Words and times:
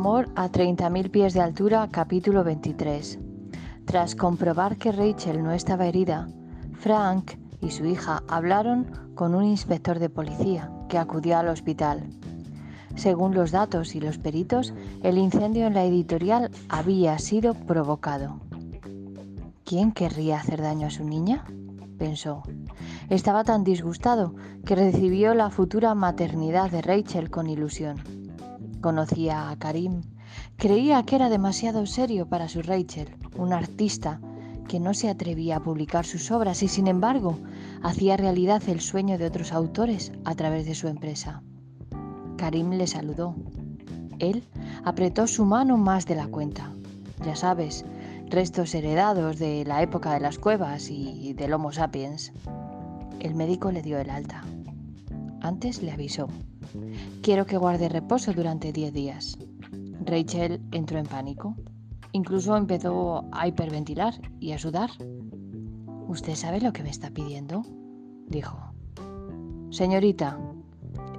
amor 0.00 0.30
a 0.34 0.48
30.000 0.48 1.10
pies 1.10 1.34
de 1.34 1.42
altura, 1.42 1.86
capítulo 1.90 2.42
23. 2.42 3.18
Tras 3.84 4.14
comprobar 4.14 4.78
que 4.78 4.92
Rachel 4.92 5.42
no 5.42 5.52
estaba 5.52 5.84
herida, 5.84 6.26
Frank 6.72 7.32
y 7.60 7.70
su 7.70 7.84
hija 7.84 8.22
hablaron 8.26 8.90
con 9.14 9.34
un 9.34 9.44
inspector 9.44 9.98
de 9.98 10.08
policía 10.08 10.72
que 10.88 10.96
acudió 10.96 11.36
al 11.36 11.48
hospital. 11.48 12.08
Según 12.94 13.34
los 13.34 13.50
datos 13.50 13.94
y 13.94 14.00
los 14.00 14.16
peritos, 14.16 14.72
el 15.02 15.18
incendio 15.18 15.66
en 15.66 15.74
la 15.74 15.84
editorial 15.84 16.50
había 16.70 17.18
sido 17.18 17.52
provocado. 17.52 18.40
¿Quién 19.66 19.92
querría 19.92 20.38
hacer 20.38 20.62
daño 20.62 20.86
a 20.86 20.90
su 20.90 21.04
niña? 21.04 21.44
pensó. 21.98 22.42
Estaba 23.10 23.44
tan 23.44 23.64
disgustado 23.64 24.34
que 24.64 24.76
recibió 24.76 25.34
la 25.34 25.50
futura 25.50 25.94
maternidad 25.94 26.70
de 26.70 26.80
Rachel 26.80 27.28
con 27.28 27.50
ilusión. 27.50 28.19
Conocía 28.80 29.50
a 29.50 29.56
Karim. 29.58 30.00
Creía 30.56 31.02
que 31.02 31.16
era 31.16 31.28
demasiado 31.28 31.84
serio 31.84 32.26
para 32.26 32.48
su 32.48 32.62
Rachel, 32.62 33.14
un 33.36 33.52
artista 33.52 34.20
que 34.68 34.80
no 34.80 34.94
se 34.94 35.10
atrevía 35.10 35.56
a 35.56 35.62
publicar 35.62 36.06
sus 36.06 36.30
obras 36.30 36.62
y 36.62 36.68
sin 36.68 36.86
embargo 36.86 37.36
hacía 37.82 38.16
realidad 38.16 38.62
el 38.68 38.80
sueño 38.80 39.18
de 39.18 39.26
otros 39.26 39.52
autores 39.52 40.12
a 40.24 40.34
través 40.34 40.64
de 40.64 40.74
su 40.74 40.88
empresa. 40.88 41.42
Karim 42.38 42.70
le 42.70 42.86
saludó. 42.86 43.34
Él 44.18 44.44
apretó 44.84 45.26
su 45.26 45.44
mano 45.44 45.76
más 45.76 46.06
de 46.06 46.14
la 46.14 46.28
cuenta. 46.28 46.72
Ya 47.24 47.36
sabes, 47.36 47.84
restos 48.28 48.74
heredados 48.74 49.38
de 49.38 49.64
la 49.66 49.82
época 49.82 50.14
de 50.14 50.20
las 50.20 50.38
cuevas 50.38 50.88
y 50.88 51.34
del 51.34 51.52
Homo 51.52 51.72
sapiens. 51.72 52.32
El 53.18 53.34
médico 53.34 53.72
le 53.72 53.82
dio 53.82 53.98
el 53.98 54.08
alta. 54.08 54.42
Antes 55.42 55.82
le 55.82 55.90
avisó. 55.90 56.28
Quiero 57.22 57.46
que 57.46 57.56
guarde 57.56 57.88
reposo 57.88 58.32
durante 58.32 58.72
10 58.72 58.92
días. 58.92 59.38
Rachel 60.04 60.60
entró 60.72 60.98
en 60.98 61.06
pánico. 61.06 61.54
Incluso 62.12 62.56
empezó 62.56 63.24
a 63.32 63.46
hiperventilar 63.46 64.14
y 64.40 64.52
a 64.52 64.58
sudar. 64.58 64.90
¿Usted 66.08 66.34
sabe 66.34 66.60
lo 66.60 66.72
que 66.72 66.82
me 66.82 66.90
está 66.90 67.10
pidiendo? 67.10 67.62
dijo. 68.26 68.58
Señorita, 69.70 70.38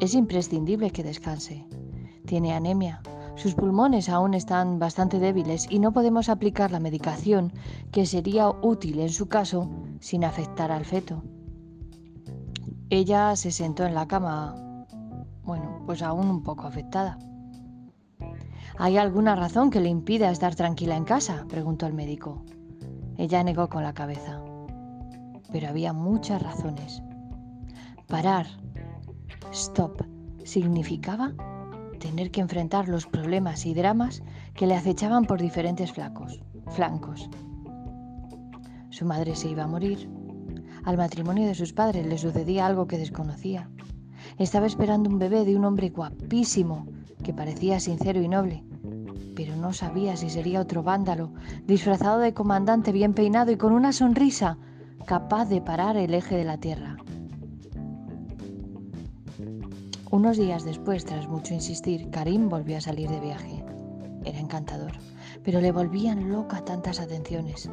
es 0.00 0.14
imprescindible 0.14 0.90
que 0.90 1.04
descanse. 1.04 1.66
Tiene 2.26 2.52
anemia. 2.52 3.02
Sus 3.36 3.54
pulmones 3.54 4.08
aún 4.08 4.34
están 4.34 4.78
bastante 4.78 5.18
débiles 5.18 5.66
y 5.70 5.78
no 5.78 5.92
podemos 5.92 6.28
aplicar 6.28 6.72
la 6.72 6.80
medicación 6.80 7.52
que 7.92 8.06
sería 8.06 8.50
útil 8.50 8.98
en 9.00 9.10
su 9.10 9.28
caso 9.28 9.70
sin 10.00 10.24
afectar 10.24 10.72
al 10.72 10.84
feto. 10.84 11.22
Ella 12.90 13.36
se 13.36 13.52
sentó 13.52 13.86
en 13.86 13.94
la 13.94 14.08
cama 14.08 14.69
pues 15.90 16.02
aún 16.02 16.28
un 16.28 16.44
poco 16.44 16.68
afectada. 16.68 17.18
¿Hay 18.78 18.96
alguna 18.96 19.34
razón 19.34 19.70
que 19.70 19.80
le 19.80 19.88
impida 19.88 20.30
estar 20.30 20.54
tranquila 20.54 20.94
en 20.94 21.02
casa? 21.02 21.46
preguntó 21.48 21.84
el 21.86 21.94
médico. 21.94 22.44
Ella 23.18 23.42
negó 23.42 23.68
con 23.68 23.82
la 23.82 23.92
cabeza. 23.92 24.40
Pero 25.50 25.66
había 25.66 25.92
muchas 25.92 26.40
razones. 26.40 27.02
Parar, 28.06 28.46
stop, 29.50 30.02
significaba 30.44 31.32
tener 31.98 32.30
que 32.30 32.40
enfrentar 32.40 32.88
los 32.88 33.08
problemas 33.08 33.66
y 33.66 33.74
dramas 33.74 34.22
que 34.54 34.68
le 34.68 34.76
acechaban 34.76 35.24
por 35.24 35.40
diferentes 35.40 35.90
flacos, 35.90 36.40
flancos. 36.68 37.28
Su 38.90 39.06
madre 39.06 39.34
se 39.34 39.48
iba 39.48 39.64
a 39.64 39.66
morir. 39.66 40.08
Al 40.84 40.96
matrimonio 40.96 41.48
de 41.48 41.56
sus 41.56 41.72
padres 41.72 42.06
le 42.06 42.16
sucedía 42.16 42.66
algo 42.66 42.86
que 42.86 42.96
desconocía. 42.96 43.68
Estaba 44.40 44.64
esperando 44.64 45.10
un 45.10 45.18
bebé 45.18 45.44
de 45.44 45.54
un 45.54 45.66
hombre 45.66 45.90
guapísimo, 45.90 46.86
que 47.22 47.34
parecía 47.34 47.78
sincero 47.78 48.22
y 48.22 48.26
noble, 48.26 48.64
pero 49.36 49.54
no 49.54 49.74
sabía 49.74 50.16
si 50.16 50.30
sería 50.30 50.62
otro 50.62 50.82
vándalo, 50.82 51.30
disfrazado 51.66 52.20
de 52.20 52.32
comandante 52.32 52.90
bien 52.90 53.12
peinado 53.12 53.52
y 53.52 53.58
con 53.58 53.74
una 53.74 53.92
sonrisa 53.92 54.56
capaz 55.04 55.44
de 55.50 55.60
parar 55.60 55.98
el 55.98 56.14
eje 56.14 56.38
de 56.38 56.44
la 56.44 56.56
tierra. 56.56 56.96
Unos 60.10 60.38
días 60.38 60.64
después, 60.64 61.04
tras 61.04 61.28
mucho 61.28 61.52
insistir, 61.52 62.08
Karim 62.08 62.48
volvió 62.48 62.78
a 62.78 62.80
salir 62.80 63.10
de 63.10 63.20
viaje. 63.20 63.62
Era 64.24 64.38
encantador, 64.38 64.92
pero 65.44 65.60
le 65.60 65.70
volvían 65.70 66.30
loca 66.30 66.64
tantas 66.64 66.98
atenciones. 66.98 67.70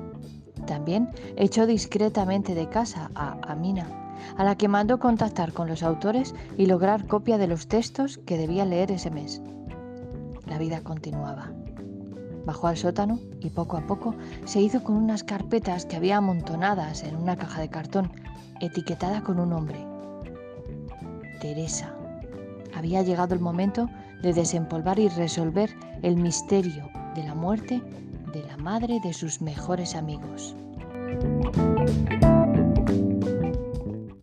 También 0.65 1.11
echó 1.37 1.65
discretamente 1.65 2.55
de 2.55 2.67
casa 2.67 3.09
a 3.15 3.39
Amina, 3.49 4.06
a 4.37 4.43
la 4.43 4.55
que 4.55 4.67
mandó 4.67 4.99
contactar 4.99 5.53
con 5.53 5.67
los 5.67 5.83
autores 5.83 6.33
y 6.57 6.65
lograr 6.65 7.07
copia 7.07 7.37
de 7.37 7.47
los 7.47 7.67
textos 7.67 8.17
que 8.19 8.37
debía 8.37 8.65
leer 8.65 8.91
ese 8.91 9.11
mes. 9.11 9.41
La 10.45 10.57
vida 10.57 10.81
continuaba. 10.81 11.51
Bajó 12.45 12.67
al 12.67 12.77
sótano 12.77 13.19
y 13.41 13.49
poco 13.49 13.77
a 13.77 13.85
poco 13.85 14.15
se 14.45 14.61
hizo 14.61 14.83
con 14.83 14.95
unas 14.95 15.23
carpetas 15.23 15.85
que 15.85 15.97
había 15.97 16.17
amontonadas 16.17 17.03
en 17.03 17.15
una 17.15 17.35
caja 17.35 17.59
de 17.59 17.69
cartón, 17.69 18.11
etiquetada 18.61 19.21
con 19.21 19.39
un 19.39 19.49
nombre. 19.49 19.85
Teresa. 21.41 21.93
Había 22.73 23.01
llegado 23.01 23.33
el 23.33 23.41
momento 23.41 23.89
de 24.21 24.33
desempolvar 24.33 24.99
y 24.99 25.09
resolver 25.09 25.69
el 26.03 26.15
misterio 26.15 26.89
de 27.15 27.23
la 27.23 27.35
muerte 27.35 27.81
de 28.33 28.43
la 28.43 28.57
madre 28.57 28.99
de 29.03 29.13
sus 29.13 29.41
mejores 29.41 29.95
amigos. 29.95 30.55